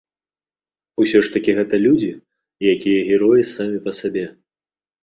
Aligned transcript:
Усё 1.03 1.17
ж 1.27 1.35
такі 1.35 1.51
гэта 1.59 1.75
людзі, 1.85 2.09
якія 2.73 2.99
героі 3.13 3.47
самі 3.55 3.77
па 3.87 3.91
сабе. 4.01 4.27